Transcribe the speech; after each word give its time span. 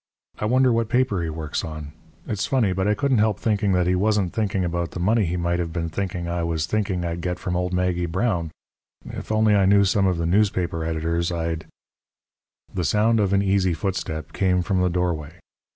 I 0.39 0.45
wonder 0.45 0.73
what 0.73 0.89
paper 0.89 1.21
he 1.21 1.29
works 1.29 1.63
on? 1.63 1.91
It's 2.25 2.47
funny, 2.47 2.73
but 2.73 2.87
I 2.87 2.95
couldn't 2.95 3.19
help 3.19 3.39
thinking 3.39 3.73
that 3.73 3.85
he 3.85 3.93
wasn't 3.93 4.33
thinking 4.33 4.65
about 4.65 4.89
the 4.89 4.99
money 4.99 5.25
he 5.25 5.37
might 5.37 5.59
have 5.59 5.71
been 5.71 5.89
thinking 5.89 6.27
I 6.27 6.41
was 6.41 6.65
thinking 6.65 7.05
I'd 7.05 7.21
get 7.21 7.37
from 7.37 7.55
old 7.55 7.71
Maggie 7.71 8.07
Brown. 8.07 8.49
If 9.05 9.31
I 9.31 9.35
only 9.35 9.65
knew 9.67 9.85
some 9.85 10.07
of 10.07 10.17
the 10.17 10.25
newspaper 10.25 10.83
editors 10.83 11.31
I'd" 11.31 11.67
The 12.73 12.83
sound 12.83 13.19
of 13.19 13.31
an 13.31 13.43
easy 13.43 13.75
footstep 13.75 14.33
came 14.33 14.63
from 14.63 14.81
the 14.81 14.89
doorway. 14.89 15.33